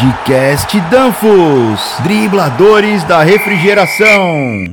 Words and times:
Podcast 0.00 0.80
Danfos, 0.88 1.96
dribladores 2.02 3.04
da 3.04 3.22
refrigeração. 3.22 4.64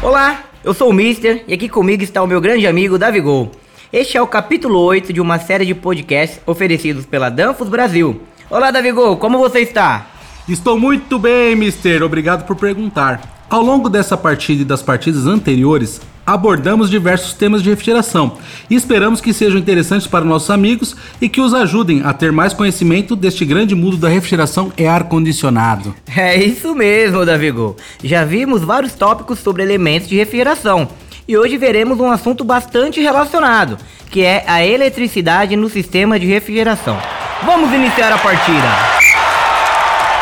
Olá, 0.00 0.44
eu 0.62 0.72
sou 0.72 0.88
o 0.88 0.92
Mister 0.92 1.42
e 1.48 1.52
aqui 1.52 1.68
comigo 1.68 2.04
está 2.04 2.22
o 2.22 2.28
meu 2.28 2.40
grande 2.40 2.64
amigo 2.64 2.96
Davi 2.96 3.20
Gol. 3.20 3.50
Este 3.92 4.16
é 4.16 4.22
o 4.22 4.26
capítulo 4.28 4.78
8 4.78 5.12
de 5.12 5.20
uma 5.20 5.40
série 5.40 5.66
de 5.66 5.74
podcasts 5.74 6.40
oferecidos 6.46 7.04
pela 7.04 7.28
Danfos 7.28 7.68
Brasil. 7.68 8.22
Olá, 8.48 8.70
Davi 8.70 8.92
Gol, 8.92 9.16
como 9.16 9.36
você 9.36 9.58
está? 9.58 10.06
Estou 10.48 10.78
muito 10.78 11.18
bem, 11.18 11.56
Mister. 11.56 12.04
Obrigado 12.04 12.46
por 12.46 12.54
perguntar. 12.54 13.41
Ao 13.52 13.60
longo 13.60 13.90
dessa 13.90 14.16
partida 14.16 14.62
e 14.62 14.64
das 14.64 14.80
partidas 14.80 15.26
anteriores, 15.26 16.00
abordamos 16.24 16.88
diversos 16.88 17.34
temas 17.34 17.62
de 17.62 17.68
refrigeração 17.68 18.38
e 18.70 18.74
esperamos 18.74 19.20
que 19.20 19.30
sejam 19.34 19.58
interessantes 19.58 20.06
para 20.06 20.24
nossos 20.24 20.48
amigos 20.48 20.96
e 21.20 21.28
que 21.28 21.38
os 21.38 21.52
ajudem 21.52 22.00
a 22.02 22.14
ter 22.14 22.32
mais 22.32 22.54
conhecimento 22.54 23.14
deste 23.14 23.44
grande 23.44 23.74
mundo 23.74 23.98
da 23.98 24.08
refrigeração 24.08 24.72
e 24.78 24.86
ar-condicionado. 24.86 25.94
É 26.16 26.42
isso 26.42 26.74
mesmo, 26.74 27.26
Davigo. 27.26 27.76
Já 28.02 28.24
vimos 28.24 28.62
vários 28.62 28.94
tópicos 28.94 29.38
sobre 29.40 29.62
elementos 29.62 30.08
de 30.08 30.16
refrigeração 30.16 30.88
e 31.28 31.36
hoje 31.36 31.58
veremos 31.58 32.00
um 32.00 32.10
assunto 32.10 32.42
bastante 32.44 33.02
relacionado, 33.02 33.76
que 34.10 34.22
é 34.22 34.44
a 34.46 34.64
eletricidade 34.64 35.56
no 35.56 35.68
sistema 35.68 36.18
de 36.18 36.24
refrigeração. 36.24 36.96
Vamos 37.44 37.70
iniciar 37.70 38.14
a 38.14 38.16
partida! 38.16 39.01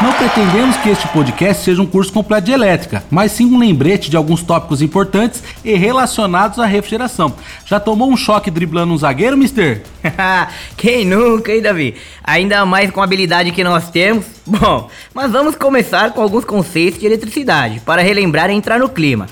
Não 0.03 0.15
pretendemos 0.15 0.79
que 0.79 0.89
este 0.89 1.07
podcast 1.09 1.63
seja 1.63 1.83
um 1.83 1.87
curso 1.87 2.11
completo 2.11 2.47
de 2.47 2.53
elétrica, 2.53 3.05
mas 3.11 3.33
sim 3.33 3.45
um 3.45 3.59
lembrete 3.59 4.09
de 4.09 4.17
alguns 4.17 4.43
tópicos 4.43 4.81
importantes 4.81 5.43
e 5.63 5.75
relacionados 5.75 6.59
à 6.59 6.65
refrigeração. 6.65 7.35
Já 7.67 7.79
tomou 7.79 8.09
um 8.11 8.17
choque 8.17 8.51
driblando 8.51 8.95
um 8.95 8.97
zagueiro, 8.97 9.37
mister? 9.37 9.83
Quem 10.75 11.05
nunca, 11.05 11.53
hein, 11.53 11.61
Davi? 11.61 11.97
Ainda 12.25 12.65
mais 12.65 12.91
com 12.91 13.03
a 13.03 13.05
habilidade 13.05 13.53
que 13.53 13.63
nós 13.63 13.91
temos. 13.91 14.25
Bom, 14.47 14.89
mas 15.13 15.31
vamos 15.31 15.55
começar 15.55 16.13
com 16.13 16.23
alguns 16.23 16.47
conceitos 16.47 16.99
de 16.99 17.05
eletricidade, 17.05 17.81
para 17.81 18.01
relembrar 18.01 18.49
e 18.49 18.55
entrar 18.55 18.79
no 18.79 18.89
clima. 18.89 19.27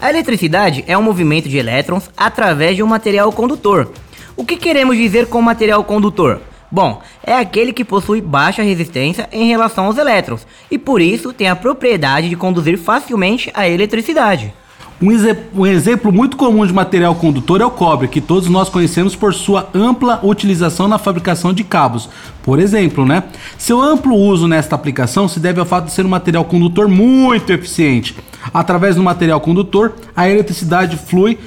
A 0.00 0.10
eletricidade 0.10 0.82
é 0.88 0.98
um 0.98 1.02
movimento 1.02 1.48
de 1.48 1.58
elétrons 1.58 2.10
através 2.16 2.74
de 2.74 2.82
um 2.82 2.88
material 2.88 3.30
condutor. 3.30 3.92
O 4.36 4.44
que 4.44 4.56
queremos 4.56 4.96
dizer 4.96 5.26
com 5.26 5.40
material 5.40 5.84
condutor? 5.84 6.40
Bom, 6.70 7.00
é 7.24 7.34
aquele 7.34 7.72
que 7.72 7.84
possui 7.84 8.20
baixa 8.20 8.62
resistência 8.62 9.28
em 9.32 9.48
relação 9.48 9.86
aos 9.86 9.96
elétrons 9.96 10.46
e 10.70 10.76
por 10.76 11.00
isso 11.00 11.32
tem 11.32 11.48
a 11.48 11.56
propriedade 11.56 12.28
de 12.28 12.36
conduzir 12.36 12.76
facilmente 12.76 13.50
a 13.54 13.66
eletricidade. 13.66 14.52
Um, 15.00 15.60
um, 15.60 15.64
exemplo 15.64 16.12
muito 16.12 16.36
comum 16.36 16.66
de 16.66 16.72
material 16.72 17.14
condutor 17.14 17.60
é 17.60 17.64
o 17.64 17.70
cobre, 17.70 18.08
que 18.08 18.20
todos 18.20 18.48
nós 18.48 18.68
conhecemos 18.68 19.14
por 19.14 19.32
sua 19.32 19.68
ampla 19.72 20.18
utilização 20.24 20.88
na 20.88 20.98
fabricação 20.98 21.52
de 21.52 21.62
cabos. 21.62 22.08
Por 22.42 22.58
exemplo, 22.58 23.06
né? 23.06 23.22
Seu 23.56 23.80
amplo 23.80 24.16
uso 24.16 24.48
nesta 24.48 24.74
aplicação 24.74 25.28
se 25.28 25.38
deve 25.38 25.60
ao 25.60 25.66
fato 25.66 25.84
de 25.84 25.92
ser 25.92 26.04
um 26.04 26.08
material 26.08 26.44
condutor 26.44 26.88
muito 26.88 27.52
eficiente. 27.52 28.16
Através 28.52 28.96
do 28.96 29.02
material 29.02 29.40
condutor, 29.40 29.94
a 30.16 30.28
eletricidade 30.28 30.96
flui 30.96 31.38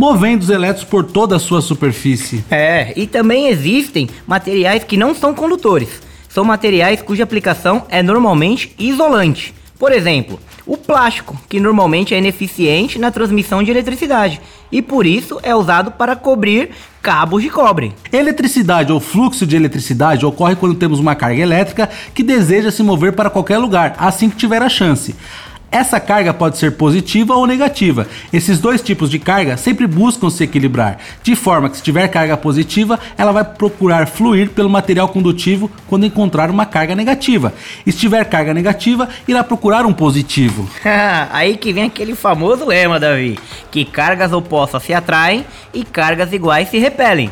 movendo 0.00 0.40
os 0.40 0.48
elétrons 0.48 0.88
por 0.88 1.04
toda 1.04 1.36
a 1.36 1.38
sua 1.38 1.60
superfície. 1.60 2.42
É, 2.50 2.94
e 2.96 3.06
também 3.06 3.48
existem 3.48 4.08
materiais 4.26 4.82
que 4.82 4.96
não 4.96 5.14
são 5.14 5.34
condutores. 5.34 5.90
São 6.26 6.42
materiais 6.42 7.02
cuja 7.02 7.22
aplicação 7.22 7.84
é 7.90 8.02
normalmente 8.02 8.74
isolante. 8.78 9.52
Por 9.78 9.92
exemplo, 9.92 10.40
o 10.64 10.78
plástico, 10.78 11.38
que 11.50 11.60
normalmente 11.60 12.14
é 12.14 12.18
ineficiente 12.18 12.98
na 12.98 13.10
transmissão 13.10 13.62
de 13.62 13.70
eletricidade 13.70 14.40
e 14.72 14.80
por 14.80 15.04
isso 15.04 15.38
é 15.42 15.54
usado 15.54 15.90
para 15.90 16.16
cobrir 16.16 16.70
cabos 17.02 17.42
de 17.42 17.50
cobre. 17.50 17.92
Eletricidade 18.10 18.90
ou 18.90 19.00
fluxo 19.00 19.46
de 19.46 19.54
eletricidade 19.54 20.24
ocorre 20.24 20.56
quando 20.56 20.76
temos 20.76 20.98
uma 20.98 21.14
carga 21.14 21.42
elétrica 21.42 21.90
que 22.14 22.22
deseja 22.22 22.70
se 22.70 22.82
mover 22.82 23.12
para 23.12 23.28
qualquer 23.28 23.58
lugar, 23.58 23.96
assim 23.98 24.30
que 24.30 24.36
tiver 24.36 24.62
a 24.62 24.68
chance. 24.70 25.14
Essa 25.70 26.00
carga 26.00 26.34
pode 26.34 26.58
ser 26.58 26.72
positiva 26.72 27.34
ou 27.34 27.46
negativa. 27.46 28.08
Esses 28.32 28.58
dois 28.58 28.82
tipos 28.82 29.08
de 29.08 29.20
carga 29.20 29.56
sempre 29.56 29.86
buscam 29.86 30.28
se 30.28 30.42
equilibrar, 30.42 30.98
de 31.22 31.36
forma 31.36 31.70
que 31.70 31.76
se 31.76 31.82
tiver 31.82 32.08
carga 32.08 32.36
positiva, 32.36 32.98
ela 33.16 33.30
vai 33.30 33.44
procurar 33.44 34.08
fluir 34.08 34.50
pelo 34.50 34.68
material 34.68 35.08
condutivo 35.08 35.70
quando 35.86 36.06
encontrar 36.06 36.50
uma 36.50 36.66
carga 36.66 36.94
negativa. 36.94 37.54
E 37.86 37.92
se 37.92 37.98
tiver 37.98 38.24
carga 38.24 38.52
negativa, 38.52 39.08
irá 39.28 39.44
procurar 39.44 39.86
um 39.86 39.92
positivo. 39.92 40.68
Aí 41.30 41.56
que 41.56 41.72
vem 41.72 41.84
aquele 41.84 42.16
famoso 42.16 42.66
lema, 42.66 42.98
Davi, 42.98 43.38
que 43.70 43.84
cargas 43.84 44.32
opostas 44.32 44.82
se 44.82 44.92
atraem 44.92 45.46
e 45.72 45.84
cargas 45.84 46.32
iguais 46.32 46.68
se 46.68 46.78
repelem. 46.78 47.30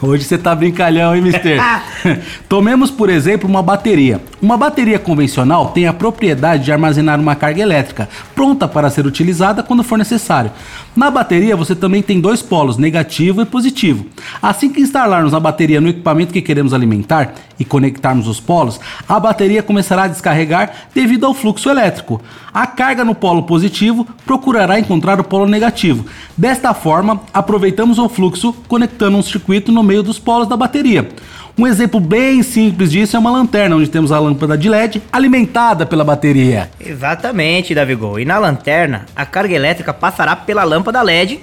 Hoje 0.00 0.22
você 0.22 0.38
tá 0.38 0.54
brincalhão, 0.54 1.14
hein, 1.14 1.20
mister? 1.20 1.60
Tomemos, 2.48 2.88
por 2.88 3.10
exemplo, 3.10 3.48
uma 3.48 3.62
bateria. 3.62 4.20
Uma 4.40 4.56
bateria 4.56 4.98
convencional 4.98 5.70
tem 5.70 5.88
a 5.88 5.92
propriedade 5.92 6.64
de 6.64 6.70
armazenar 6.70 7.18
uma 7.18 7.34
carga 7.34 7.60
elétrica, 7.60 8.08
pronta 8.32 8.68
para 8.68 8.90
ser 8.90 9.06
utilizada 9.06 9.60
quando 9.62 9.82
for 9.82 9.98
necessário. 9.98 10.52
Na 10.98 11.12
bateria, 11.12 11.54
você 11.54 11.76
também 11.76 12.02
tem 12.02 12.20
dois 12.20 12.42
polos, 12.42 12.76
negativo 12.76 13.40
e 13.40 13.44
positivo. 13.44 14.04
Assim 14.42 14.68
que 14.68 14.80
instalarmos 14.80 15.32
a 15.32 15.38
bateria 15.38 15.80
no 15.80 15.90
equipamento 15.90 16.32
que 16.32 16.42
queremos 16.42 16.74
alimentar 16.74 17.34
e 17.56 17.64
conectarmos 17.64 18.26
os 18.26 18.40
polos, 18.40 18.80
a 19.08 19.20
bateria 19.20 19.62
começará 19.62 20.02
a 20.02 20.08
descarregar 20.08 20.72
devido 20.92 21.24
ao 21.24 21.34
fluxo 21.34 21.70
elétrico. 21.70 22.20
A 22.52 22.66
carga 22.66 23.04
no 23.04 23.14
polo 23.14 23.44
positivo 23.44 24.04
procurará 24.26 24.80
encontrar 24.80 25.20
o 25.20 25.24
polo 25.24 25.46
negativo. 25.46 26.04
Desta 26.36 26.74
forma, 26.74 27.20
aproveitamos 27.32 28.00
o 28.00 28.08
fluxo 28.08 28.52
conectando 28.66 29.18
um 29.18 29.22
circuito 29.22 29.70
no 29.70 29.84
meio 29.84 30.02
dos 30.02 30.18
polos 30.18 30.48
da 30.48 30.56
bateria. 30.56 31.08
Um 31.58 31.66
exemplo 31.66 31.98
bem 31.98 32.40
simples 32.40 32.88
disso 32.92 33.16
é 33.16 33.18
uma 33.18 33.32
lanterna, 33.32 33.74
onde 33.74 33.90
temos 33.90 34.12
a 34.12 34.20
lâmpada 34.20 34.56
de 34.56 34.68
LED 34.68 35.02
alimentada 35.10 35.84
pela 35.84 36.04
bateria. 36.04 36.70
Exatamente, 36.78 37.74
Davigol. 37.74 38.20
E 38.20 38.24
na 38.24 38.38
lanterna, 38.38 39.06
a 39.16 39.26
carga 39.26 39.56
elétrica 39.56 39.92
passará 39.92 40.36
pela 40.36 40.62
lâmpada 40.62 41.02
LED 41.02 41.40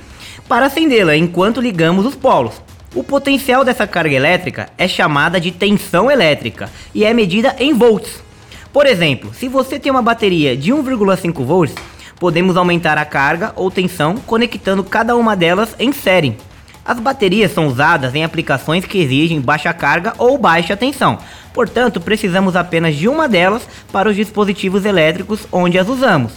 para 0.47 0.67
acendê-la 0.67 1.17
enquanto 1.17 1.59
ligamos 1.59 2.05
os 2.05 2.15
polos. 2.15 2.61
O 2.95 3.03
potencial 3.03 3.65
dessa 3.65 3.85
carga 3.85 4.15
elétrica 4.15 4.69
é 4.77 4.87
chamada 4.87 5.37
de 5.37 5.51
tensão 5.51 6.09
elétrica 6.09 6.69
e 6.93 7.03
é 7.03 7.13
medida 7.13 7.53
em 7.59 7.73
volts. 7.73 8.23
Por 8.71 8.85
exemplo, 8.85 9.33
se 9.33 9.49
você 9.49 9.77
tem 9.77 9.91
uma 9.91 10.01
bateria 10.01 10.55
de 10.55 10.71
1,5 10.71 11.43
volts, 11.43 11.75
podemos 12.17 12.55
aumentar 12.55 12.97
a 12.97 13.03
carga 13.03 13.51
ou 13.57 13.69
tensão 13.69 14.15
conectando 14.15 14.81
cada 14.81 15.13
uma 15.13 15.35
delas 15.35 15.75
em 15.77 15.91
série. 15.91 16.37
As 16.85 16.99
baterias 16.99 17.51
são 17.51 17.65
usadas 17.65 18.13
em 18.13 18.23
aplicações 18.23 18.85
que 18.85 18.99
exigem 18.99 19.41
baixa 19.41 19.73
carga 19.73 20.13
ou 20.19 20.37
baixa 20.37 20.77
tensão, 20.77 21.17
portanto, 21.51 21.99
precisamos 21.99 22.55
apenas 22.55 22.95
de 22.95 23.07
uma 23.07 23.27
delas 23.27 23.67
para 23.91 24.07
os 24.07 24.15
dispositivos 24.15 24.85
elétricos 24.85 25.47
onde 25.51 25.79
as 25.79 25.89
usamos. 25.89 26.33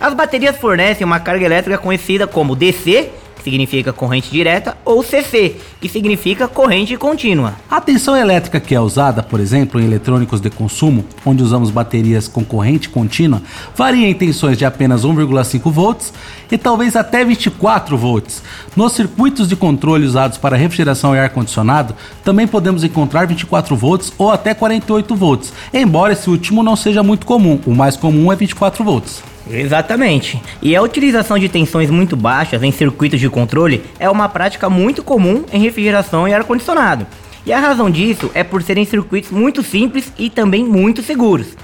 As 0.00 0.14
baterias 0.14 0.56
fornecem 0.56 1.04
uma 1.04 1.20
carga 1.20 1.44
elétrica 1.44 1.76
conhecida 1.76 2.26
como 2.26 2.56
DC 2.56 3.10
que 3.40 3.44
significa 3.44 3.92
corrente 3.92 4.30
direta, 4.30 4.76
ou 4.84 5.02
CC, 5.02 5.56
que 5.80 5.88
significa 5.88 6.46
corrente 6.46 6.96
contínua. 6.96 7.54
A 7.70 7.80
tensão 7.80 8.14
elétrica 8.14 8.60
que 8.60 8.74
é 8.74 8.80
usada, 8.80 9.22
por 9.22 9.40
exemplo, 9.40 9.80
em 9.80 9.84
eletrônicos 9.84 10.40
de 10.40 10.50
consumo, 10.50 11.04
onde 11.24 11.42
usamos 11.42 11.70
baterias 11.70 12.28
com 12.28 12.44
corrente 12.44 12.88
contínua, 12.88 13.42
varia 13.74 14.08
em 14.08 14.14
tensões 14.14 14.58
de 14.58 14.64
apenas 14.64 15.04
1,5 15.04 15.70
volts 15.72 16.12
e 16.52 16.58
talvez 16.58 16.96
até 16.96 17.24
24 17.24 17.96
volts. 17.96 18.42
Nos 18.76 18.92
circuitos 18.92 19.48
de 19.48 19.56
controle 19.56 20.04
usados 20.04 20.36
para 20.36 20.56
refrigeração 20.56 21.14
e 21.14 21.18
ar-condicionado, 21.18 21.94
também 22.22 22.46
podemos 22.46 22.84
encontrar 22.84 23.26
24 23.26 23.74
volts 23.74 24.12
ou 24.18 24.30
até 24.30 24.52
48 24.52 25.16
volts, 25.16 25.52
embora 25.72 26.12
esse 26.12 26.28
último 26.28 26.62
não 26.62 26.76
seja 26.76 27.02
muito 27.02 27.24
comum, 27.24 27.58
o 27.64 27.74
mais 27.74 27.96
comum 27.96 28.30
é 28.30 28.36
24 28.36 28.84
volts. 28.84 29.29
Exatamente. 29.52 30.40
E 30.62 30.76
a 30.76 30.82
utilização 30.82 31.38
de 31.38 31.48
tensões 31.48 31.90
muito 31.90 32.16
baixas 32.16 32.62
em 32.62 32.70
circuitos 32.70 33.20
de 33.20 33.28
controle 33.28 33.82
é 33.98 34.08
uma 34.08 34.28
prática 34.28 34.70
muito 34.70 35.02
comum 35.02 35.44
em 35.52 35.60
refrigeração 35.60 36.26
e 36.26 36.34
ar-condicionado. 36.34 37.06
E 37.44 37.52
a 37.52 37.58
razão 37.58 37.90
disso 37.90 38.30
é 38.34 38.44
por 38.44 38.62
serem 38.62 38.84
circuitos 38.84 39.30
muito 39.30 39.62
simples 39.62 40.12
e 40.18 40.28
também 40.28 40.64
muito 40.64 41.02
seguros. 41.02 41.56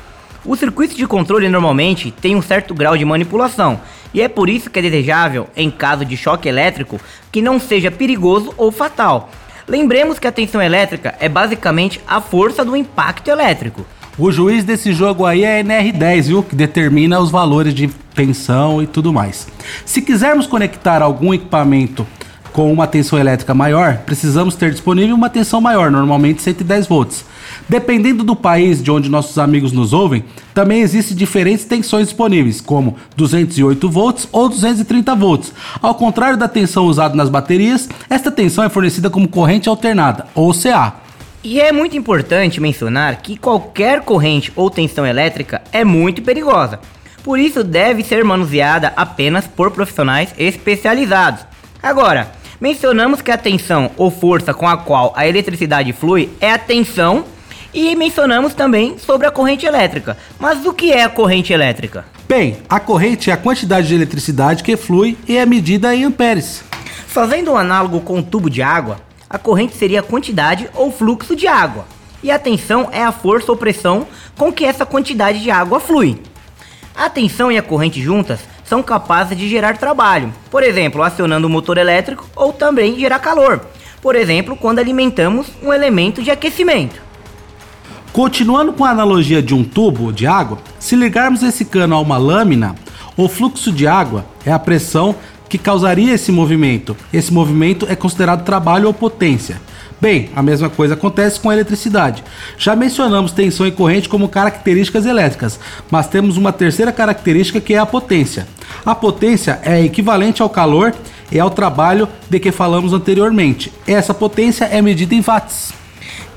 Os 0.44 0.58
circuitos 0.58 0.96
de 0.96 1.06
controle 1.06 1.48
normalmente 1.48 2.10
têm 2.10 2.36
um 2.36 2.42
certo 2.42 2.72
grau 2.72 2.96
de 2.96 3.04
manipulação, 3.04 3.80
e 4.14 4.22
é 4.22 4.28
por 4.28 4.48
isso 4.48 4.70
que 4.70 4.78
é 4.78 4.82
desejável, 4.82 5.48
em 5.56 5.70
caso 5.70 6.04
de 6.04 6.16
choque 6.16 6.48
elétrico, 6.48 7.00
que 7.32 7.42
não 7.42 7.58
seja 7.58 7.90
perigoso 7.90 8.54
ou 8.56 8.70
fatal. 8.70 9.28
Lembremos 9.68 10.20
que 10.20 10.26
a 10.28 10.32
tensão 10.32 10.62
elétrica 10.62 11.16
é 11.18 11.28
basicamente 11.28 12.00
a 12.06 12.20
força 12.20 12.64
do 12.64 12.76
impacto 12.76 13.28
elétrico. 13.28 13.84
O 14.18 14.32
juiz 14.32 14.64
desse 14.64 14.94
jogo 14.94 15.26
aí 15.26 15.44
é 15.44 15.62
NR10, 15.62 16.22
viu? 16.22 16.42
Que 16.42 16.56
determina 16.56 17.20
os 17.20 17.30
valores 17.30 17.74
de 17.74 17.88
tensão 18.14 18.82
e 18.82 18.86
tudo 18.86 19.12
mais. 19.12 19.46
Se 19.84 20.00
quisermos 20.00 20.46
conectar 20.46 21.02
algum 21.02 21.34
equipamento 21.34 22.06
com 22.50 22.72
uma 22.72 22.86
tensão 22.86 23.18
elétrica 23.18 23.52
maior, 23.52 23.98
precisamos 24.06 24.54
ter 24.54 24.70
disponível 24.70 25.14
uma 25.14 25.28
tensão 25.28 25.60
maior, 25.60 25.90
normalmente 25.90 26.40
110 26.40 26.86
volts. 26.86 27.26
Dependendo 27.68 28.24
do 28.24 28.34
país 28.34 28.82
de 28.82 28.90
onde 28.90 29.10
nossos 29.10 29.36
amigos 29.36 29.70
nos 29.70 29.92
ouvem, 29.92 30.24
também 30.54 30.80
existem 30.80 31.14
diferentes 31.14 31.66
tensões 31.66 32.08
disponíveis, 32.08 32.58
como 32.58 32.96
208 33.18 33.90
volts 33.90 34.26
ou 34.32 34.48
230 34.48 35.14
volts. 35.14 35.52
Ao 35.82 35.94
contrário 35.94 36.38
da 36.38 36.48
tensão 36.48 36.86
usada 36.86 37.14
nas 37.14 37.28
baterias, 37.28 37.86
esta 38.08 38.30
tensão 38.30 38.64
é 38.64 38.70
fornecida 38.70 39.10
como 39.10 39.28
corrente 39.28 39.68
alternada, 39.68 40.26
ou 40.34 40.54
CA. 40.54 41.04
E 41.42 41.60
é 41.60 41.70
muito 41.70 41.96
importante 41.96 42.60
mencionar 42.60 43.16
que 43.22 43.36
qualquer 43.36 44.00
corrente 44.00 44.52
ou 44.56 44.68
tensão 44.68 45.06
elétrica 45.06 45.62
é 45.72 45.84
muito 45.84 46.22
perigosa. 46.22 46.80
Por 47.22 47.38
isso 47.38 47.64
deve 47.64 48.04
ser 48.04 48.24
manuseada 48.24 48.92
apenas 48.96 49.46
por 49.46 49.70
profissionais 49.70 50.34
especializados. 50.38 51.44
Agora, 51.82 52.32
mencionamos 52.60 53.20
que 53.20 53.30
a 53.30 53.38
tensão 53.38 53.90
ou 53.96 54.10
força 54.10 54.54
com 54.54 54.66
a 54.66 54.76
qual 54.76 55.12
a 55.16 55.26
eletricidade 55.26 55.92
flui 55.92 56.30
é 56.40 56.52
a 56.52 56.58
tensão 56.58 57.24
e 57.72 57.94
mencionamos 57.94 58.54
também 58.54 58.98
sobre 58.98 59.26
a 59.26 59.30
corrente 59.30 59.66
elétrica. 59.66 60.16
Mas 60.38 60.64
o 60.64 60.72
que 60.72 60.92
é 60.92 61.04
a 61.04 61.08
corrente 61.08 61.52
elétrica? 61.52 62.04
Bem, 62.28 62.56
a 62.68 62.80
corrente 62.80 63.30
é 63.30 63.34
a 63.34 63.36
quantidade 63.36 63.86
de 63.86 63.94
eletricidade 63.94 64.64
que 64.64 64.76
flui 64.76 65.16
e 65.28 65.36
é 65.36 65.44
medida 65.44 65.94
em 65.94 66.04
amperes. 66.04 66.64
Fazendo 67.06 67.52
um 67.52 67.56
análogo 67.56 68.00
com 68.00 68.18
um 68.18 68.22
tubo 68.22 68.50
de 68.50 68.62
água, 68.62 68.98
a 69.28 69.38
corrente 69.38 69.76
seria 69.76 70.00
a 70.00 70.02
quantidade 70.02 70.68
ou 70.74 70.90
fluxo 70.90 71.34
de 71.34 71.46
água, 71.46 71.86
e 72.22 72.30
a 72.30 72.38
tensão 72.38 72.88
é 72.92 73.02
a 73.02 73.12
força 73.12 73.50
ou 73.50 73.58
pressão 73.58 74.06
com 74.36 74.52
que 74.52 74.64
essa 74.64 74.86
quantidade 74.86 75.42
de 75.42 75.50
água 75.50 75.80
flui. 75.80 76.20
A 76.94 77.10
tensão 77.10 77.52
e 77.52 77.58
a 77.58 77.62
corrente 77.62 78.00
juntas 78.00 78.40
são 78.64 78.82
capazes 78.82 79.36
de 79.36 79.48
gerar 79.48 79.76
trabalho, 79.76 80.32
por 80.50 80.62
exemplo, 80.62 81.02
acionando 81.02 81.46
o 81.46 81.50
motor 81.50 81.78
elétrico 81.78 82.26
ou 82.34 82.52
também 82.52 82.98
gerar 82.98 83.18
calor, 83.18 83.60
por 84.00 84.14
exemplo, 84.14 84.56
quando 84.56 84.78
alimentamos 84.78 85.48
um 85.62 85.72
elemento 85.72 86.22
de 86.22 86.30
aquecimento. 86.30 87.00
Continuando 88.12 88.72
com 88.72 88.84
a 88.84 88.90
analogia 88.90 89.42
de 89.42 89.54
um 89.54 89.62
tubo 89.62 90.12
de 90.12 90.26
água, 90.26 90.58
se 90.78 90.96
ligarmos 90.96 91.42
esse 91.42 91.64
cano 91.66 91.94
a 91.94 92.00
uma 92.00 92.16
lâmina, 92.16 92.74
o 93.16 93.28
fluxo 93.28 93.70
de 93.70 93.86
água 93.86 94.24
é 94.44 94.52
a 94.52 94.58
pressão 94.58 95.14
que 95.48 95.58
causaria 95.58 96.14
esse 96.14 96.32
movimento. 96.32 96.96
Esse 97.12 97.32
movimento 97.32 97.86
é 97.88 97.96
considerado 97.96 98.44
trabalho 98.44 98.86
ou 98.86 98.94
potência. 98.94 99.60
Bem, 100.00 100.28
a 100.36 100.42
mesma 100.42 100.68
coisa 100.68 100.94
acontece 100.94 101.40
com 101.40 101.48
a 101.48 101.54
eletricidade. 101.54 102.22
Já 102.58 102.76
mencionamos 102.76 103.32
tensão 103.32 103.66
e 103.66 103.70
corrente 103.70 104.08
como 104.08 104.28
características 104.28 105.06
elétricas, 105.06 105.58
mas 105.90 106.06
temos 106.06 106.36
uma 106.36 106.52
terceira 106.52 106.92
característica 106.92 107.60
que 107.60 107.74
é 107.74 107.78
a 107.78 107.86
potência. 107.86 108.46
A 108.84 108.94
potência 108.94 109.58
é 109.62 109.82
equivalente 109.82 110.42
ao 110.42 110.50
calor 110.50 110.94
e 111.32 111.40
ao 111.40 111.50
trabalho 111.50 112.08
de 112.28 112.38
que 112.38 112.52
falamos 112.52 112.92
anteriormente. 112.92 113.72
Essa 113.86 114.12
potência 114.12 114.66
é 114.66 114.82
medida 114.82 115.14
em 115.14 115.22
watts. 115.22 115.85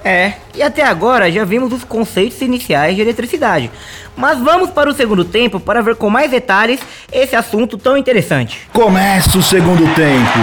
É, 0.03 0.33
e 0.55 0.63
até 0.63 0.83
agora 0.83 1.31
já 1.31 1.43
vimos 1.43 1.73
os 1.73 1.83
conceitos 1.83 2.41
iniciais 2.41 2.95
de 2.95 3.01
eletricidade. 3.01 3.69
Mas 4.15 4.39
vamos 4.39 4.69
para 4.69 4.89
o 4.89 4.93
segundo 4.93 5.25
tempo 5.25 5.59
para 5.59 5.81
ver 5.81 5.95
com 5.95 6.09
mais 6.09 6.31
detalhes 6.31 6.79
esse 7.11 7.35
assunto 7.35 7.77
tão 7.77 7.97
interessante. 7.97 8.67
Começa 8.73 9.37
o 9.37 9.43
segundo 9.43 9.83
tempo. 9.95 10.39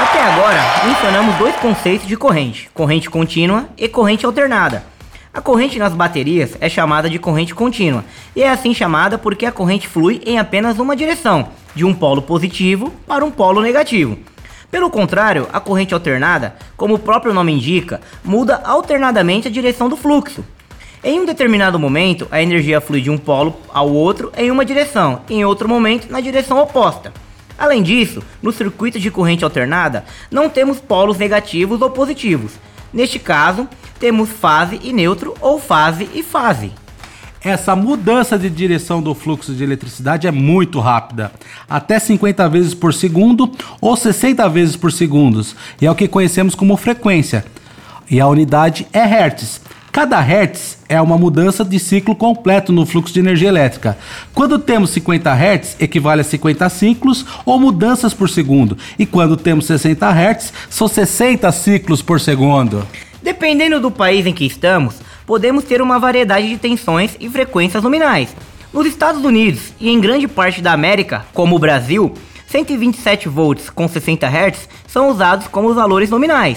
Até 0.00 0.22
agora, 0.22 0.60
mencionamos 0.84 1.36
dois 1.36 1.54
conceitos 1.56 2.06
de 2.06 2.16
corrente: 2.16 2.70
corrente 2.74 3.08
contínua 3.10 3.68
e 3.76 3.88
corrente 3.88 4.26
alternada. 4.26 4.84
A 5.32 5.40
corrente 5.40 5.78
nas 5.78 5.92
baterias 5.92 6.56
é 6.60 6.68
chamada 6.68 7.08
de 7.08 7.18
corrente 7.18 7.54
contínua, 7.54 8.04
e 8.34 8.42
é 8.42 8.50
assim 8.50 8.74
chamada 8.74 9.18
porque 9.18 9.46
a 9.46 9.52
corrente 9.52 9.86
flui 9.86 10.20
em 10.26 10.38
apenas 10.38 10.78
uma 10.78 10.96
direção, 10.96 11.50
de 11.74 11.84
um 11.84 11.94
polo 11.94 12.22
positivo 12.22 12.92
para 13.06 13.24
um 13.24 13.30
polo 13.30 13.60
negativo. 13.60 14.18
Pelo 14.70 14.90
contrário, 14.90 15.48
a 15.50 15.58
corrente 15.60 15.94
alternada, 15.94 16.54
como 16.76 16.94
o 16.94 16.98
próprio 16.98 17.32
nome 17.32 17.52
indica, 17.52 18.02
muda 18.22 18.60
alternadamente 18.62 19.48
a 19.48 19.50
direção 19.50 19.88
do 19.88 19.96
fluxo. 19.96 20.44
Em 21.02 21.20
um 21.20 21.24
determinado 21.24 21.78
momento, 21.78 22.28
a 22.30 22.42
energia 22.42 22.80
flui 22.80 23.00
de 23.00 23.08
um 23.08 23.16
polo 23.16 23.56
ao 23.72 23.90
outro 23.90 24.30
em 24.36 24.50
uma 24.50 24.66
direção, 24.66 25.22
e 25.28 25.36
em 25.36 25.44
outro 25.44 25.68
momento, 25.68 26.10
na 26.10 26.20
direção 26.20 26.58
oposta. 26.58 27.12
Além 27.58 27.82
disso, 27.82 28.22
no 28.42 28.52
circuito 28.52 29.00
de 29.00 29.10
corrente 29.10 29.42
alternada, 29.42 30.04
não 30.30 30.50
temos 30.50 30.78
polos 30.78 31.16
negativos 31.16 31.80
ou 31.80 31.90
positivos. 31.90 32.52
Neste 32.92 33.18
caso, 33.18 33.66
temos 33.98 34.28
fase 34.28 34.78
e 34.82 34.92
neutro 34.92 35.34
ou 35.40 35.58
fase 35.58 36.08
e 36.14 36.22
fase. 36.22 36.72
Essa 37.42 37.76
mudança 37.76 38.36
de 38.36 38.50
direção 38.50 39.00
do 39.00 39.14
fluxo 39.14 39.54
de 39.54 39.62
eletricidade 39.62 40.26
é 40.26 40.30
muito 40.30 40.80
rápida, 40.80 41.30
até 41.70 41.98
50 41.98 42.48
vezes 42.48 42.74
por 42.74 42.92
segundo 42.92 43.52
ou 43.80 43.96
60 43.96 44.48
vezes 44.48 44.74
por 44.74 44.90
segundo, 44.90 45.44
e 45.80 45.86
é 45.86 45.90
o 45.90 45.94
que 45.94 46.08
conhecemos 46.08 46.56
como 46.56 46.76
frequência. 46.76 47.44
E 48.10 48.20
a 48.20 48.26
unidade 48.26 48.88
é 48.92 49.04
hertz. 49.04 49.60
Cada 49.92 50.20
hertz 50.20 50.78
é 50.88 51.00
uma 51.00 51.16
mudança 51.16 51.64
de 51.64 51.78
ciclo 51.78 52.14
completo 52.14 52.72
no 52.72 52.84
fluxo 52.84 53.14
de 53.14 53.20
energia 53.20 53.48
elétrica. 53.48 53.96
Quando 54.34 54.58
temos 54.58 54.90
50 54.90 55.32
hertz, 55.32 55.76
equivale 55.78 56.22
a 56.22 56.24
50 56.24 56.68
ciclos 56.68 57.24
ou 57.44 57.58
mudanças 57.58 58.12
por 58.12 58.28
segundo, 58.28 58.76
e 58.98 59.06
quando 59.06 59.36
temos 59.36 59.66
60 59.66 60.10
hertz, 60.10 60.52
são 60.68 60.88
60 60.88 61.50
ciclos 61.52 62.02
por 62.02 62.20
segundo. 62.20 62.86
Dependendo 63.22 63.80
do 63.80 63.90
país 63.90 64.26
em 64.26 64.32
que 64.32 64.44
estamos, 64.44 64.96
podemos 65.28 65.62
ter 65.62 65.82
uma 65.82 65.98
variedade 65.98 66.48
de 66.48 66.56
tensões 66.56 67.14
e 67.20 67.28
frequências 67.28 67.84
luminais. 67.84 68.34
Nos 68.72 68.86
Estados 68.86 69.22
Unidos 69.22 69.74
e 69.78 69.90
em 69.90 70.00
grande 70.00 70.26
parte 70.26 70.62
da 70.62 70.72
América, 70.72 71.26
como 71.34 71.54
o 71.54 71.58
Brasil, 71.58 72.14
127 72.46 73.28
volts 73.28 73.68
com 73.68 73.86
60 73.86 74.26
Hz 74.26 74.66
são 74.86 75.10
usados 75.10 75.46
como 75.46 75.68
os 75.68 75.76
valores 75.76 76.08
nominais. 76.08 76.56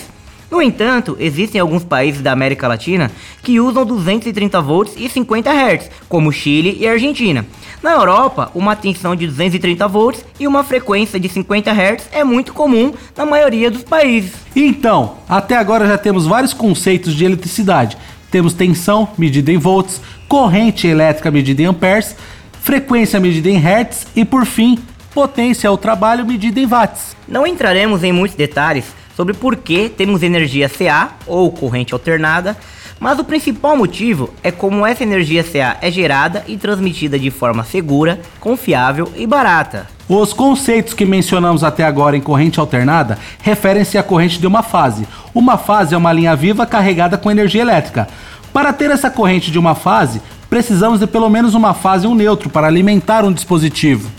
No 0.50 0.62
entanto, 0.62 1.18
existem 1.20 1.60
alguns 1.60 1.84
países 1.84 2.22
da 2.22 2.32
América 2.32 2.66
Latina 2.66 3.12
que 3.44 3.60
usam 3.60 3.86
230 3.86 4.62
volts 4.62 4.94
e 4.98 5.10
50 5.10 5.50
Hz, 5.52 5.90
como 6.08 6.32
Chile 6.32 6.78
e 6.80 6.88
Argentina. 6.88 7.46
Na 7.84 7.92
Europa, 7.92 8.52
uma 8.56 8.76
tensão 8.76 9.18
de 9.18 9.28
230 9.28 9.86
volts 9.90 10.24
e 10.40 10.48
uma 10.48 10.64
frequência 10.64 11.20
de 11.20 11.28
50 11.28 11.72
Hz 11.72 12.08
é 12.14 12.24
muito 12.24 12.54
comum 12.54 12.94
na 13.18 13.26
maioria 13.26 13.70
dos 13.70 13.84
países. 13.84 14.34
Então, 14.56 15.16
até 15.28 15.58
agora 15.58 15.86
já 15.88 15.98
temos 15.98 16.26
vários 16.26 16.54
conceitos 16.54 17.14
de 17.14 17.26
eletricidade 17.26 17.98
temos 18.32 18.54
tensão 18.54 19.10
medida 19.18 19.52
em 19.52 19.58
volts, 19.58 20.02
corrente 20.28 20.88
elétrica 20.88 21.30
medida 21.30 21.62
em 21.62 21.66
amperes, 21.66 22.16
frequência 22.62 23.20
medida 23.20 23.50
em 23.50 23.58
hertz 23.58 24.08
e, 24.16 24.24
por 24.24 24.46
fim, 24.46 24.80
potência 25.14 25.70
ao 25.70 25.78
trabalho 25.78 26.26
medida 26.26 26.60
em 26.60 26.66
watts. 26.66 27.16
Não 27.28 27.46
entraremos 27.46 28.04
em 28.04 28.14
muitos 28.14 28.38
detalhes 28.38 28.86
sobre 29.16 29.34
por 29.34 29.58
que 29.58 29.90
temos 29.90 30.24
energia 30.24 30.70
CA 30.70 31.12
ou 31.28 31.52
corrente 31.52 31.94
alternada, 31.94 32.58
mas 33.00 33.20
o 33.20 33.24
principal 33.24 33.76
motivo 33.76 34.30
é 34.44 34.52
como 34.52 34.86
essa 34.86 35.04
energia 35.04 35.44
CA 35.44 35.78
é 35.82 35.92
gerada 35.92 36.44
e 36.48 36.56
transmitida 36.56 37.20
de 37.20 37.30
forma 37.30 37.64
segura, 37.64 38.22
confiável 38.40 39.12
e 39.16 39.28
barata. 39.28 39.88
Os 40.08 40.34
conceitos 40.34 40.94
que 40.94 41.06
mencionamos 41.06 41.64
até 41.64 41.84
agora 41.84 42.18
em 42.18 42.22
corrente 42.22 42.60
alternada 42.60 43.18
referem-se 43.42 43.98
à 43.98 44.04
corrente 44.04 44.40
de 44.40 44.46
uma 44.46 44.62
fase. 44.62 45.08
Uma 45.34 45.58
fase 45.58 45.96
é 45.96 45.98
uma 45.98 46.12
linha 46.12 46.36
viva 46.36 46.66
carregada 46.66 47.18
com 47.18 47.32
energia 47.32 47.62
elétrica. 47.62 48.08
Para 48.54 48.74
ter 48.74 48.92
essa 48.92 49.10
corrente 49.10 49.50
de 49.50 49.58
uma 49.58 49.76
fase, 49.76 50.22
precisamos 50.50 51.00
de 51.00 51.08
pelo 51.08 51.30
menos 51.30 51.54
uma 51.54 51.74
fase 51.74 52.06
e 52.06 52.10
um 52.10 52.16
neutro 52.16 52.50
para 52.50 52.68
alimentar 52.68 53.24
um 53.24 53.32
dispositivo. 53.32 54.12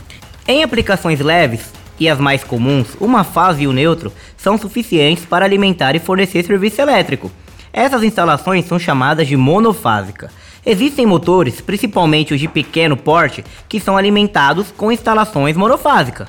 Em 0.49 0.62
aplicações 0.62 1.21
leves 1.21 1.71
e 2.01 2.09
as 2.09 2.19
mais 2.19 2.43
comuns, 2.43 2.97
uma 2.99 3.25
fase 3.25 3.62
e 3.62 3.67
o 3.67 3.71
um 3.71 3.75
neutro 3.75 4.11
são 4.37 4.57
suficientes 4.57 5.27
para 5.27 5.45
alimentar 5.45 5.95
e 5.95 5.99
fornecer 5.99 6.43
serviço 6.45 6.81
elétrico. 6.81 7.31
Essas 7.73 8.03
instalações 8.03 8.67
são 8.67 8.79
chamadas 8.79 9.29
de 9.29 9.37
monofásica. 9.37 10.31
Existem 10.65 11.05
motores, 11.05 11.61
principalmente 11.61 12.33
os 12.33 12.41
de 12.41 12.49
pequeno 12.49 12.97
porte, 12.97 13.45
que 13.69 13.81
são 13.81 13.99
alimentados 13.99 14.73
com 14.75 14.91
instalações 14.91 15.57
monofásicas. 15.57 16.29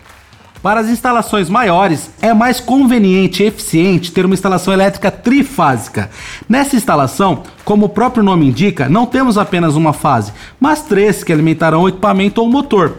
Para 0.63 0.79
as 0.79 0.87
instalações 0.87 1.49
maiores, 1.49 2.09
é 2.21 2.33
mais 2.33 2.61
conveniente 2.61 3.43
e 3.43 3.47
eficiente 3.47 4.13
ter 4.13 4.25
uma 4.25 4.33
instalação 4.33 4.73
elétrica 4.73 5.11
trifásica. 5.11 6.09
Nessa 6.47 6.77
instalação, 6.77 7.43
como 7.65 7.87
o 7.87 7.89
próprio 7.89 8.23
nome 8.23 8.47
indica, 8.47 8.87
não 8.87 9.05
temos 9.05 9.37
apenas 9.37 9.75
uma 9.75 9.91
fase, 9.91 10.31
mas 10.61 10.81
três 10.81 11.21
que 11.21 11.33
alimentarão 11.33 11.81
o 11.81 11.89
equipamento 11.89 12.39
ou 12.39 12.49
motor. 12.49 12.93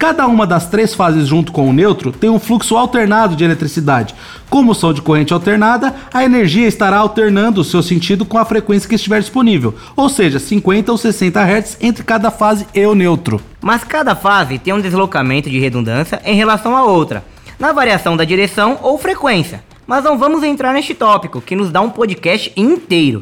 Cada 0.00 0.26
uma 0.26 0.46
das 0.46 0.66
três 0.66 0.94
fases 0.94 1.28
junto 1.28 1.52
com 1.52 1.68
o 1.68 1.74
neutro 1.74 2.10
tem 2.10 2.30
um 2.30 2.38
fluxo 2.38 2.74
alternado 2.74 3.36
de 3.36 3.44
eletricidade. 3.44 4.14
Como 4.48 4.74
são 4.74 4.94
de 4.94 5.02
corrente 5.02 5.34
alternada, 5.34 5.94
a 6.10 6.24
energia 6.24 6.66
estará 6.66 6.96
alternando 6.96 7.60
o 7.60 7.64
seu 7.64 7.82
sentido 7.82 8.24
com 8.24 8.38
a 8.38 8.44
frequência 8.46 8.88
que 8.88 8.94
estiver 8.94 9.20
disponível, 9.20 9.74
ou 9.94 10.08
seja, 10.08 10.38
50 10.38 10.90
ou 10.90 10.96
60 10.96 11.38
Hz 11.38 11.76
entre 11.82 12.02
cada 12.02 12.30
fase 12.30 12.66
e 12.74 12.86
o 12.86 12.94
neutro. 12.94 13.42
Mas 13.60 13.84
cada 13.84 14.16
fase 14.16 14.58
tem 14.58 14.72
um 14.72 14.80
deslocamento 14.80 15.50
de 15.50 15.58
redundância 15.58 16.18
em 16.24 16.34
relação 16.34 16.74
à 16.74 16.82
outra, 16.82 17.22
na 17.58 17.70
variação 17.70 18.16
da 18.16 18.24
direção 18.24 18.78
ou 18.80 18.96
frequência. 18.96 19.62
Mas 19.86 20.02
não 20.02 20.16
vamos 20.16 20.42
entrar 20.42 20.72
neste 20.72 20.94
tópico, 20.94 21.42
que 21.42 21.54
nos 21.54 21.70
dá 21.70 21.82
um 21.82 21.90
podcast 21.90 22.50
inteiro. 22.56 23.20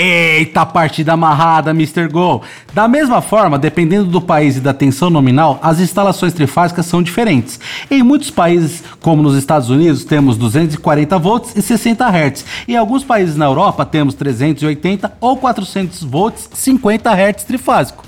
Eita, 0.00 0.64
partida 0.64 1.14
amarrada, 1.14 1.72
Mr. 1.72 2.06
Go! 2.06 2.40
Da 2.72 2.86
mesma 2.86 3.20
forma, 3.20 3.58
dependendo 3.58 4.04
do 4.04 4.20
país 4.20 4.56
e 4.56 4.60
da 4.60 4.72
tensão 4.72 5.10
nominal, 5.10 5.58
as 5.60 5.80
instalações 5.80 6.32
trifásicas 6.32 6.86
são 6.86 7.02
diferentes. 7.02 7.58
Em 7.90 8.00
muitos 8.00 8.30
países, 8.30 8.84
como 9.00 9.24
nos 9.24 9.36
Estados 9.36 9.70
Unidos, 9.70 10.04
temos 10.04 10.36
240 10.36 11.18
volts 11.18 11.56
e 11.56 11.60
60 11.60 12.06
Hz. 12.06 12.44
Em 12.68 12.76
alguns 12.76 13.02
países 13.02 13.34
na 13.34 13.46
Europa, 13.46 13.84
temos 13.84 14.14
380 14.14 15.14
ou 15.20 15.36
400 15.36 16.04
volts, 16.04 16.48
50 16.54 17.10
Hz 17.10 17.42
trifásico. 17.42 18.04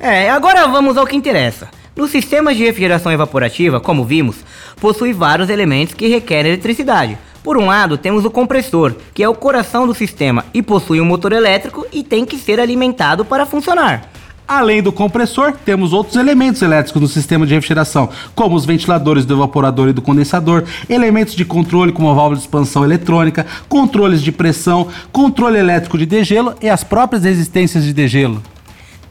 É, 0.00 0.30
agora 0.30 0.66
vamos 0.66 0.96
ao 0.96 1.06
que 1.06 1.14
interessa. 1.14 1.68
Nos 1.94 2.10
sistemas 2.10 2.56
de 2.56 2.64
refrigeração 2.64 3.12
evaporativa, 3.12 3.78
como 3.80 4.02
vimos, 4.02 4.36
possui 4.80 5.12
vários 5.12 5.50
elementos 5.50 5.94
que 5.94 6.08
requerem 6.08 6.52
eletricidade, 6.52 7.18
Por 7.44 7.58
um 7.58 7.66
lado, 7.66 7.98
temos 7.98 8.24
o 8.24 8.30
compressor, 8.30 8.94
que 9.12 9.22
é 9.22 9.28
o 9.28 9.34
coração 9.34 9.86
do 9.86 9.92
sistema 9.92 10.46
e 10.54 10.62
possui 10.62 10.98
um 10.98 11.04
motor 11.04 11.30
elétrico 11.30 11.86
e 11.92 12.02
tem 12.02 12.24
que 12.24 12.38
ser 12.38 12.58
alimentado 12.58 13.22
para 13.22 13.44
funcionar. 13.44 14.10
Além 14.48 14.82
do 14.82 14.90
compressor, 14.90 15.52
temos 15.62 15.92
outros 15.92 16.16
elementos 16.16 16.62
elétricos 16.62 17.02
no 17.02 17.08
sistema 17.08 17.46
de 17.46 17.52
refrigeração, 17.52 18.08
como 18.34 18.56
os 18.56 18.64
ventiladores 18.64 19.26
do 19.26 19.34
evaporador 19.34 19.90
e 19.90 19.92
do 19.92 20.00
condensador, 20.00 20.64
elementos 20.88 21.34
de 21.34 21.44
controle 21.44 21.92
como 21.92 22.08
a 22.08 22.14
válvula 22.14 22.36
de 22.36 22.44
expansão 22.44 22.82
eletrônica, 22.82 23.46
controles 23.68 24.22
de 24.22 24.32
pressão, 24.32 24.88
controle 25.12 25.58
elétrico 25.58 25.98
de 25.98 26.06
degelo 26.06 26.54
e 26.62 26.68
as 26.70 26.82
próprias 26.82 27.24
resistências 27.24 27.84
de 27.84 27.92
degelo. 27.92 28.42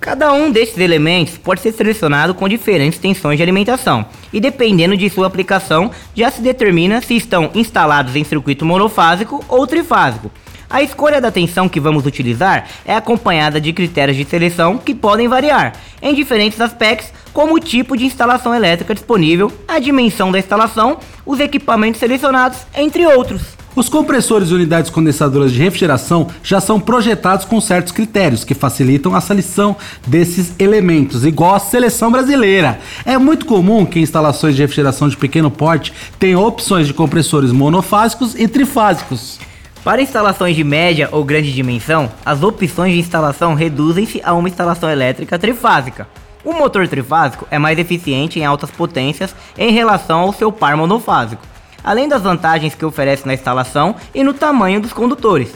Cada 0.03 0.33
um 0.33 0.51
desses 0.51 0.77
elementos 0.79 1.37
pode 1.37 1.61
ser 1.61 1.71
selecionado 1.71 2.33
com 2.33 2.49
diferentes 2.49 2.99
tensões 2.99 3.37
de 3.37 3.43
alimentação, 3.43 4.05
e 4.33 4.39
dependendo 4.41 4.97
de 4.97 5.09
sua 5.09 5.27
aplicação, 5.27 5.91
já 6.13 6.29
se 6.29 6.41
determina 6.41 7.01
se 7.01 7.15
estão 7.15 7.49
instalados 7.55 8.13
em 8.13 8.23
circuito 8.25 8.65
monofásico 8.65 9.41
ou 9.47 9.65
trifásico. 9.65 10.29
A 10.69 10.83
escolha 10.83 11.21
da 11.21 11.31
tensão 11.31 11.69
que 11.69 11.79
vamos 11.79 12.05
utilizar 12.05 12.67
é 12.83 12.93
acompanhada 12.93 13.61
de 13.61 13.71
critérios 13.71 14.17
de 14.17 14.25
seleção 14.25 14.77
que 14.77 14.93
podem 14.93 15.29
variar 15.29 15.71
em 16.01 16.13
diferentes 16.13 16.59
aspectos, 16.59 17.13
como 17.31 17.55
o 17.55 17.59
tipo 17.59 17.95
de 17.95 18.05
instalação 18.05 18.53
elétrica 18.53 18.93
disponível, 18.93 19.49
a 19.65 19.79
dimensão 19.79 20.33
da 20.33 20.39
instalação, 20.39 20.97
os 21.25 21.39
equipamentos 21.39 22.01
selecionados, 22.01 22.57
entre 22.75 23.05
outros. 23.05 23.62
Os 23.75 23.89
compressores 23.89 24.49
e 24.49 24.53
unidades 24.53 24.91
condensadoras 24.91 25.51
de 25.51 25.57
refrigeração 25.57 26.27
já 26.43 26.61
são 26.61 26.79
projetados 26.79 27.43
com 27.43 27.59
certos 27.59 27.91
critérios 27.91 28.43
que 28.43 28.53
facilitam 28.53 29.15
a 29.15 29.21
seleção 29.21 29.75
desses 30.05 30.53
elementos, 30.59 31.25
igual 31.25 31.55
a 31.55 31.59
seleção 31.59 32.11
brasileira. 32.11 32.79
É 33.03 33.17
muito 33.17 33.47
comum 33.47 33.83
que 33.83 33.99
instalações 33.99 34.55
de 34.55 34.61
refrigeração 34.61 35.09
de 35.09 35.17
pequeno 35.17 35.49
porte 35.49 35.91
tenham 36.19 36.45
opções 36.45 36.85
de 36.85 36.93
compressores 36.93 37.51
monofásicos 37.51 38.35
e 38.35 38.47
trifásicos. 38.47 39.39
Para 39.83 40.03
instalações 40.03 40.55
de 40.55 40.63
média 40.63 41.09
ou 41.11 41.23
grande 41.25 41.51
dimensão, 41.51 42.11
as 42.23 42.43
opções 42.43 42.93
de 42.93 42.99
instalação 42.99 43.55
reduzem-se 43.55 44.21
a 44.23 44.33
uma 44.33 44.47
instalação 44.47 44.87
elétrica 44.87 45.39
trifásica. 45.39 46.07
O 46.45 46.53
motor 46.53 46.87
trifásico 46.87 47.47
é 47.49 47.57
mais 47.57 47.79
eficiente 47.79 48.39
em 48.39 48.45
altas 48.45 48.69
potências 48.69 49.35
em 49.57 49.71
relação 49.71 50.19
ao 50.19 50.31
seu 50.31 50.51
par 50.51 50.77
monofásico 50.77 51.52
além 51.83 52.07
das 52.07 52.21
vantagens 52.21 52.73
que 52.75 52.85
oferece 52.85 53.27
na 53.27 53.33
instalação 53.33 53.95
e 54.13 54.23
no 54.23 54.33
tamanho 54.33 54.79
dos 54.79 54.93
condutores. 54.93 55.53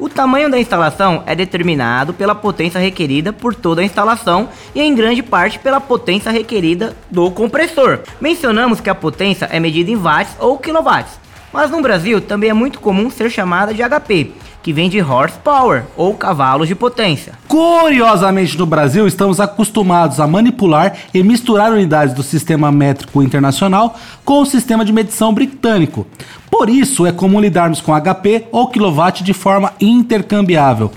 O 0.00 0.08
tamanho 0.08 0.50
da 0.50 0.58
instalação 0.58 1.22
é 1.26 1.34
determinado 1.34 2.14
pela 2.14 2.34
potência 2.34 2.80
requerida 2.80 3.34
por 3.34 3.54
toda 3.54 3.82
a 3.82 3.84
instalação 3.84 4.48
e 4.74 4.80
em 4.80 4.94
grande 4.94 5.22
parte 5.22 5.58
pela 5.58 5.78
potência 5.78 6.30
requerida 6.30 6.96
do 7.10 7.30
compressor. 7.30 7.98
Mencionamos 8.18 8.80
que 8.80 8.88
a 8.88 8.94
potência 8.94 9.46
é 9.52 9.60
medida 9.60 9.90
em 9.90 9.96
watts 9.96 10.34
ou 10.38 10.56
quilowatts, 10.56 11.20
mas 11.52 11.70
no 11.70 11.82
Brasil 11.82 12.18
também 12.18 12.48
é 12.48 12.54
muito 12.54 12.80
comum 12.80 13.10
ser 13.10 13.30
chamada 13.30 13.74
de 13.74 13.82
HP, 13.82 14.32
que 14.62 14.72
vem 14.72 14.88
de 14.88 15.00
horsepower 15.00 15.84
ou 15.96 16.14
cavalos 16.14 16.68
de 16.68 16.74
potência. 16.74 17.32
Curiosamente, 17.48 18.58
no 18.58 18.66
Brasil, 18.66 19.06
estamos 19.06 19.40
acostumados 19.40 20.20
a 20.20 20.26
manipular 20.26 20.96
e 21.12 21.22
misturar 21.22 21.72
unidades 21.72 22.14
do 22.14 22.22
sistema 22.22 22.70
métrico 22.70 23.22
internacional 23.22 23.98
com 24.24 24.42
o 24.42 24.46
sistema 24.46 24.84
de 24.84 24.92
medição 24.92 25.32
britânico. 25.32 26.06
Por 26.50 26.68
isso, 26.68 27.06
é 27.06 27.12
comum 27.12 27.40
lidarmos 27.40 27.80
com 27.80 27.94
HP 27.98 28.46
ou 28.52 28.68
quilowatt 28.68 29.22
de 29.22 29.32
forma 29.32 29.72
intercambiável. 29.80 30.90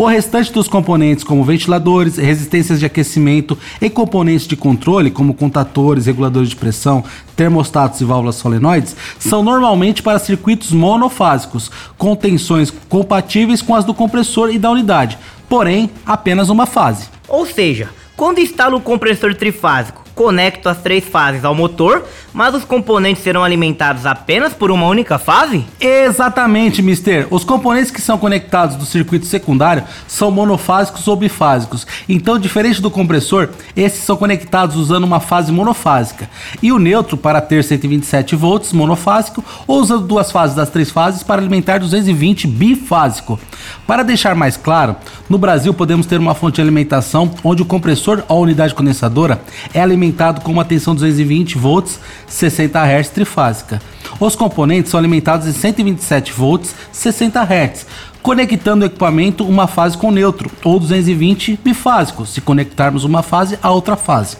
O 0.00 0.06
restante 0.06 0.50
dos 0.50 0.66
componentes, 0.66 1.22
como 1.22 1.44
ventiladores, 1.44 2.16
resistências 2.16 2.80
de 2.80 2.86
aquecimento 2.86 3.58
e 3.82 3.90
componentes 3.90 4.46
de 4.46 4.56
controle, 4.56 5.10
como 5.10 5.34
contatores, 5.34 6.06
reguladores 6.06 6.48
de 6.48 6.56
pressão, 6.56 7.04
termostatos 7.36 8.00
e 8.00 8.04
válvulas 8.06 8.36
solenoides, 8.36 8.96
são 9.18 9.42
normalmente 9.42 10.02
para 10.02 10.18
circuitos 10.18 10.72
monofásicos, 10.72 11.70
com 11.98 12.16
tensões 12.16 12.72
compatíveis 12.88 13.60
com 13.60 13.74
as 13.74 13.84
do 13.84 13.92
compressor 13.92 14.48
e 14.48 14.58
da 14.58 14.70
unidade, 14.70 15.18
porém 15.50 15.90
apenas 16.06 16.48
uma 16.48 16.64
fase. 16.64 17.10
Ou 17.28 17.44
seja, 17.44 17.90
quando 18.16 18.40
instalo 18.40 18.78
o 18.78 18.80
compressor 18.80 19.34
trifásico 19.34 19.99
conecto 20.20 20.68
as 20.68 20.76
três 20.76 21.02
fases 21.02 21.46
ao 21.46 21.54
motor, 21.54 22.04
mas 22.30 22.54
os 22.54 22.62
componentes 22.62 23.22
serão 23.22 23.42
alimentados 23.42 24.04
apenas 24.04 24.52
por 24.52 24.70
uma 24.70 24.86
única 24.86 25.18
fase? 25.18 25.64
Exatamente, 25.80 26.82
Mister. 26.82 27.26
Os 27.30 27.42
componentes 27.42 27.90
que 27.90 28.02
são 28.02 28.18
conectados 28.18 28.76
do 28.76 28.84
circuito 28.84 29.24
secundário 29.24 29.82
são 30.06 30.30
monofásicos 30.30 31.08
ou 31.08 31.16
bifásicos. 31.16 31.86
Então, 32.06 32.38
diferente 32.38 32.82
do 32.82 32.90
compressor, 32.90 33.48
esses 33.74 34.04
são 34.04 34.14
conectados 34.14 34.76
usando 34.76 35.04
uma 35.04 35.20
fase 35.20 35.50
monofásica. 35.50 36.28
E 36.62 36.70
o 36.70 36.78
neutro 36.78 37.16
para 37.16 37.40
ter 37.40 37.64
127 37.64 38.36
volts 38.36 38.74
monofásico 38.74 39.42
ou 39.66 39.80
usando 39.80 40.06
duas 40.06 40.30
fases 40.30 40.54
das 40.54 40.68
três 40.68 40.90
fases 40.90 41.22
para 41.22 41.40
alimentar 41.40 41.78
220 41.78 42.46
bifásico. 42.46 43.40
Para 43.86 44.02
deixar 44.02 44.34
mais 44.34 44.58
claro, 44.58 44.96
no 45.30 45.38
Brasil 45.38 45.72
podemos 45.72 46.04
ter 46.04 46.18
uma 46.18 46.34
fonte 46.34 46.56
de 46.56 46.60
alimentação 46.60 47.30
onde 47.42 47.62
o 47.62 47.66
compressor 47.66 48.22
ou 48.28 48.42
unidade 48.42 48.74
condensadora 48.74 49.40
é 49.72 49.80
alimentado 49.80 50.09
alimentado 50.10 50.40
com 50.40 50.50
uma 50.50 50.64
tensão 50.64 50.94
220 50.94 51.56
volts, 51.56 52.00
60 52.26 52.78
Hz 52.80 53.08
trifásica. 53.10 53.80
Os 54.18 54.34
componentes 54.34 54.90
são 54.90 54.98
alimentados 54.98 55.46
em 55.46 55.52
127 55.52 56.32
volts, 56.32 56.74
60 56.92 57.40
Hz, 57.40 57.86
conectando 58.20 58.84
o 58.84 58.86
equipamento 58.86 59.46
uma 59.46 59.66
fase 59.66 59.96
com 59.96 60.10
neutro 60.10 60.50
ou 60.64 60.78
220 60.80 61.60
bifásico, 61.62 62.26
se 62.26 62.40
conectarmos 62.40 63.04
uma 63.04 63.22
fase 63.22 63.58
a 63.62 63.70
outra 63.70 63.96
fase. 63.96 64.36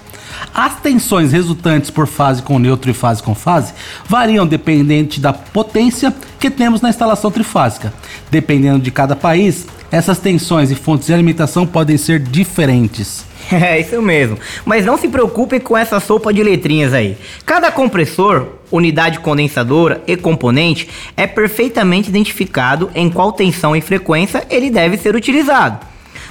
As 0.55 0.77
tensões 0.77 1.33
resultantes 1.33 1.91
por 1.91 2.07
fase 2.07 2.43
com 2.43 2.59
neutro 2.59 2.91
e 2.91 2.95
fase 2.95 3.23
com 3.23 3.35
fase 3.35 3.73
variam 4.09 4.47
dependente 4.47 5.21
da 5.21 5.33
potência 5.33 6.15
que 6.39 6.51
temos 6.51 6.81
na 6.81 6.89
instalação 6.89 7.31
trifásica. 7.31 7.93
Dependendo 8.31 8.81
de 8.81 8.91
cada 8.91 9.17
país, 9.17 9.67
essas 9.91 10.19
tensões 10.19 10.71
e 10.71 10.75
fontes 10.75 11.07
de 11.07 11.15
alimentação 11.15 11.67
podem 11.67 11.97
ser 11.97 12.21
diferentes. 12.21 13.30
É, 13.61 13.81
isso 13.81 14.01
mesmo. 14.01 14.39
Mas 14.65 14.85
não 14.85 14.97
se 14.97 15.09
preocupe 15.09 15.59
com 15.59 15.77
essa 15.77 15.99
sopa 15.99 16.33
de 16.33 16.43
letrinhas 16.43 16.95
aí. 16.95 17.17
Cada 17.45 17.71
compressor, 17.71 18.47
unidade 18.71 19.19
condensadora 19.19 20.03
e 20.07 20.17
componente 20.17 20.89
é 21.17 21.27
perfeitamente 21.27 22.09
identificado 22.09 22.91
em 22.95 23.11
qual 23.11 23.33
tensão 23.33 23.75
e 23.75 23.81
frequência 23.81 24.47
ele 24.49 24.71
deve 24.71 24.97
ser 24.97 25.17
utilizado. 25.17 25.85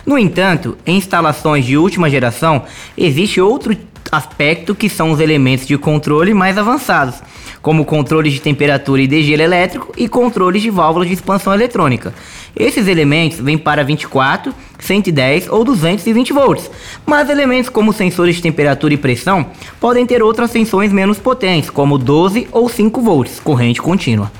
No 0.05 0.17
entanto, 0.17 0.77
em 0.85 0.97
instalações 0.97 1.65
de 1.65 1.77
última 1.77 2.09
geração, 2.09 2.63
existe 2.97 3.41
outro 3.41 3.75
aspecto 4.11 4.73
que 4.73 4.89
são 4.89 5.11
os 5.11 5.19
elementos 5.19 5.67
de 5.67 5.77
controle 5.77 6.33
mais 6.33 6.57
avançados, 6.57 7.21
como 7.61 7.85
controles 7.85 8.33
de 8.33 8.41
temperatura 8.41 9.01
e 9.01 9.07
de 9.07 9.23
gelo 9.23 9.41
elétrico 9.41 9.91
e 9.97 10.07
controles 10.07 10.61
de 10.61 10.69
válvulas 10.69 11.07
de 11.07 11.13
expansão 11.13 11.53
eletrônica. 11.53 12.13
Esses 12.55 12.87
elementos 12.87 13.39
vêm 13.39 13.57
para 13.57 13.83
24, 13.83 14.53
110 14.79 15.49
ou 15.49 15.63
220 15.63 16.33
volts, 16.33 16.69
mas 17.05 17.29
elementos 17.29 17.69
como 17.69 17.93
sensores 17.93 18.35
de 18.35 18.41
temperatura 18.41 18.93
e 18.93 18.97
pressão 18.97 19.47
podem 19.79 20.05
ter 20.05 20.23
outras 20.23 20.51
tensões 20.51 20.91
menos 20.91 21.19
potentes, 21.19 21.69
como 21.69 21.97
12 21.97 22.47
ou 22.51 22.69
5 22.69 23.01
volts, 23.01 23.39
corrente 23.39 23.81
contínua. 23.81 24.31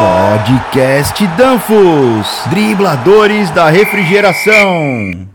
Podcast 0.00 1.26
Danfos, 1.36 2.42
dribladores 2.48 3.50
da 3.50 3.68
refrigeração. 3.68 5.29